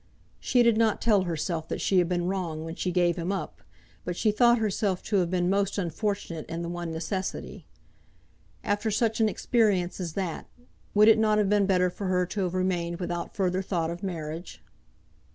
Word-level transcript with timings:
She 0.39 0.63
did 0.63 0.77
not 0.77 0.99
tell 0.99 1.25
herself 1.25 1.67
that 1.67 1.79
she 1.79 1.99
had 1.99 2.09
been 2.09 2.25
wrong 2.27 2.65
when 2.65 2.73
she 2.73 2.91
gave 2.91 3.17
him 3.17 3.31
up, 3.31 3.61
but 4.03 4.17
she 4.17 4.31
thought 4.31 4.57
herself 4.57 5.03
to 5.03 5.17
have 5.17 5.29
been 5.29 5.47
most 5.47 5.77
unfortunate 5.77 6.47
in 6.49 6.63
the 6.63 6.69
one 6.69 6.91
necessity. 6.91 7.67
After 8.63 8.89
such 8.89 9.21
an 9.21 9.29
experience 9.29 9.99
as 9.99 10.13
that, 10.13 10.47
would 10.95 11.07
it 11.07 11.19
not 11.19 11.37
have 11.37 11.49
been 11.49 11.67
better 11.67 11.91
for 11.91 12.07
her 12.07 12.25
to 12.25 12.41
have 12.45 12.55
remained 12.55 12.99
without 12.99 13.35
further 13.35 13.61
thought 13.61 13.91
of 13.91 14.01
marriage? 14.01 14.63